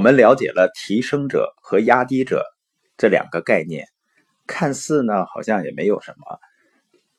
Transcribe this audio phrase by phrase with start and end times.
[0.00, 2.42] 我们了解了提升者和压低者
[2.96, 3.86] 这两个概念，
[4.46, 6.38] 看似呢好像也没有什么。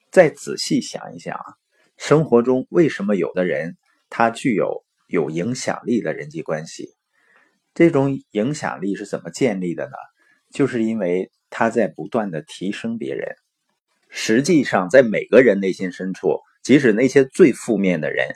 [0.09, 1.45] 再仔细想一想啊，
[1.95, 3.77] 生活中为什么有的人
[4.09, 6.95] 他具有有影响力的人际关系？
[7.75, 9.91] 这种影响力是怎么建立的呢？
[10.49, 13.35] 就是因为他在不断的提升别人。
[14.09, 18.27] 实际上，在每个人内心深处，即使那些最负面的人，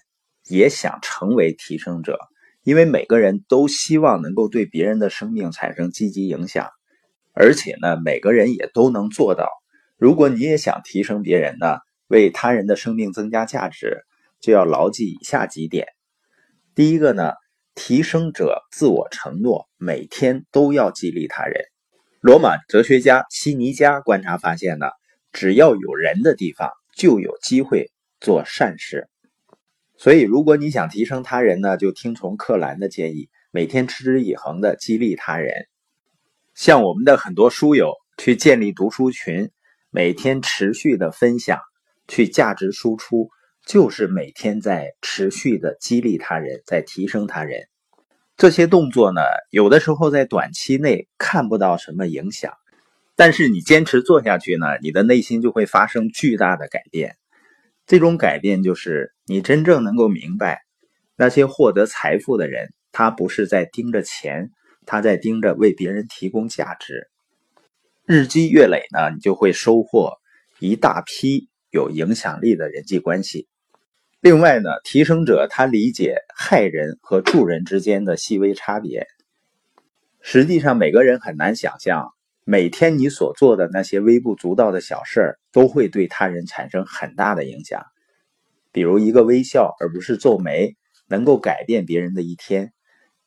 [0.44, 2.20] 也想成为提升者。
[2.66, 6.68] 因为每个人都希望能够对别人的生命产生积极影响，
[7.32, 9.48] 而且呢，每个人也都能做到。
[9.98, 14.00] 如果你也想提升别人呢，为他人的生命增加价值，
[14.42, 15.86] 就要牢记以下几点。
[16.74, 17.34] 第一个呢，
[17.76, 21.66] 提升者自我承诺，每天都要激励他人。
[22.20, 24.88] 罗马哲学家西尼加观察发现呢，
[25.32, 29.08] 只要有人的地方，就有机会做善事。
[29.98, 35.68] 所以，如果你想提升他人呢，就听从克兰的建议，每天持之以恒的激励他人。
[36.54, 39.52] 像我们的很多书友去建立读书群，
[39.90, 41.60] 每天持续的分享，
[42.08, 43.30] 去价值输出，
[43.66, 47.68] 就是每天在持续的激励他人，在提升他人。
[48.38, 52.54] 这些动作呢，有的时候在短期内看不到什么影响，
[53.16, 57.16] 但是你坚持做下去呢，你的内心就会发生巨大的改变。
[57.88, 60.62] 这种改变就是你真正能够明白，
[61.16, 64.50] 那些获得财富的人，他不是在盯着钱，
[64.86, 67.10] 他在盯着为别人提供价值。
[68.06, 70.14] 日积月累呢，你就会收获
[70.60, 73.48] 一大批有影响力的人际关系。
[74.20, 79.06] 另外呢，提升者他理解害人和助人之间的细微差别。
[80.22, 82.15] 实际上，每个人很难想象。
[82.48, 87.84] 每天你所做的那些微不足道的小事儿，都会对他人产生很大的影响。
[88.72, 90.76] 比如一个微笑，而不是皱眉，
[91.08, 92.68] 能够改变别人的一天；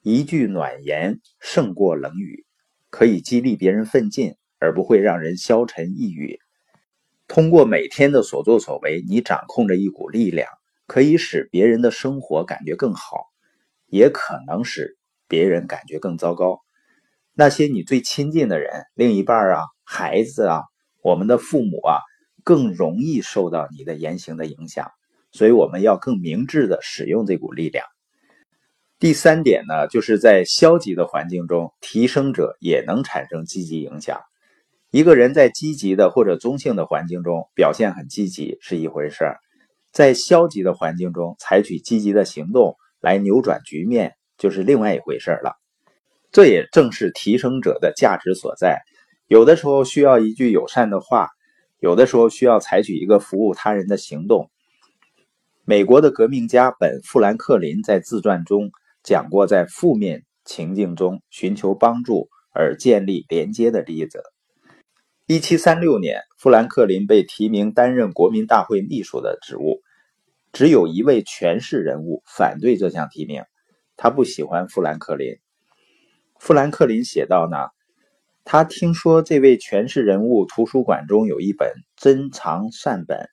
[0.03, 2.47] 一句暖言胜过冷语，
[2.91, 6.39] 可以激励别人奋进，而不会让人消沉抑郁。
[7.27, 10.49] 通过每天的所作所为，你掌控着一股力量，
[10.87, 13.25] 可以使别人的生活感觉更好，
[13.89, 14.97] 也可能使
[15.27, 16.61] 别人感觉更糟糕。
[17.41, 20.63] 那些你最亲近的人，另一半啊，孩子啊，
[21.05, 22.01] 我们的父母啊，
[22.43, 24.91] 更容易受到你的言行的影响，
[25.31, 27.87] 所以我们要更明智的使用这股力量。
[28.99, 34.21] 第三点呢，就是在消极的环境中，提升者也能产生积极影响。
[34.91, 39.37] 一个人在积极的或者中性的环境中表现很积极是一回事，
[39.93, 45.53] 在消极的环境中采取积极的行动来扭转局面，就是另外一回事了。
[46.31, 48.83] 这也正是提升者的价值所在。
[49.27, 51.29] 有的时候需要一句友善的话，
[51.81, 54.51] 有的时候需要采取一个服务他人的行动。
[55.65, 58.71] 美国的革命家本·富兰克林在自传中
[59.03, 64.23] 讲过，在负面情境中寻求帮助而建立连接的例子。
[65.27, 69.83] 一七三六年，富兰克林被提名担任国民大会秘书的职务，
[70.53, 73.43] 只有一位权势人物反对这项提名，
[73.99, 75.37] 他不喜欢富兰克林。
[76.39, 77.57] 富兰克林写道：“呢，
[78.45, 83.29] 他听说这位权势人物图书馆中有一本珍藏善本，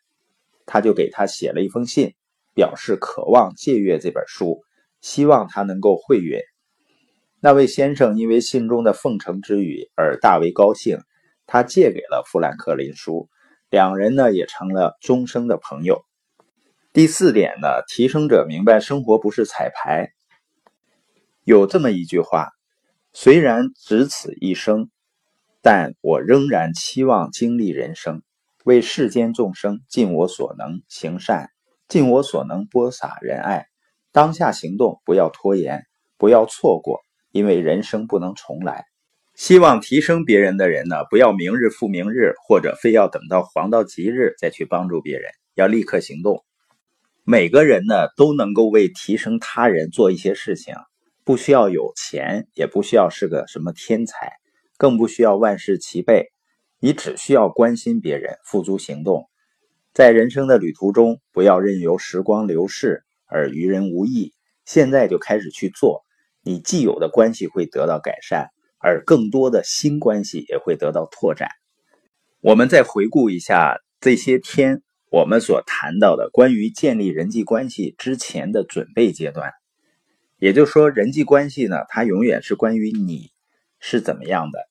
[0.66, 2.16] 他就给他写了一封信，
[2.56, 4.64] 表示渴望借阅这本书，
[5.02, 6.40] 希望他能够会允。
[7.40, 10.98] 那位先生因为信中的奉承之语而大为高兴，
[11.46, 13.30] 他借给了富兰克林书，
[13.70, 16.04] 两人呢也成了终生的朋友。
[16.92, 20.12] 第四点呢，提升者明白生活不是彩排，
[21.44, 22.50] 有这么一句话。”
[23.18, 24.90] 虽然只此一生，
[25.62, 28.22] 但我仍然期望经历人生，
[28.66, 31.50] 为世间众生尽我所能行善，
[31.88, 33.68] 尽我所能播撒仁爱。
[34.12, 35.86] 当下行动，不要拖延，
[36.18, 37.00] 不要错过，
[37.32, 38.84] 因为人生不能重来。
[39.34, 46.44] 希望提升别人的人呢，不要明日复明日，或者非要等到黄道吉日再去帮助别人，要立刻行动。
[47.24, 50.76] 每个人呢，都能够为提升他人做一些事情。
[51.26, 54.34] 不需要有钱，也不需要是个什么天才，
[54.78, 56.32] 更不需要万事齐备。
[56.80, 59.28] 你只需要关心别人，付诸行动。
[59.92, 64.34] 在人生的旅途中，不要任由时光流逝而于人无益。
[64.66, 66.04] 现在就开始去做，
[66.44, 71.50] 你既有的关系会得到改善，而更多的新关系也会得到拓展。
[72.42, 79.52] 我们再回顾一下这些天我们所谈到的关于建立人际关系之前的准备阶段。
[80.38, 83.32] 也就是说人际关系呢它永远是关于你
[83.80, 84.68] 是怎么样的。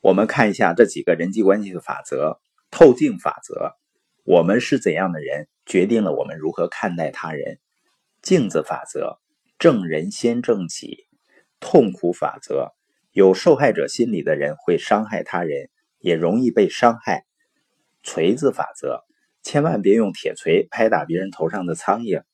[0.00, 3.76] 我们看一下这几个人际关系的法则透镜法则
[4.24, 7.58] 我们是怎样的人决定了我们如何看待他人。
[8.20, 9.18] 镜子法则
[9.58, 11.06] 正人先正己。
[11.62, 12.72] 痛苦法则
[13.12, 17.24] 有受害者心理的人会伤害他人也容易被伤害。
[18.02, 19.04] 锤子法则
[19.42, 22.24] 千万别用铁锤拍打别人头上的苍蝇。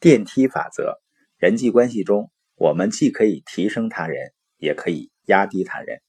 [0.00, 1.00] 电梯法则
[1.44, 6.00] 人际关系中我们既可以提升他人也可以压低他人。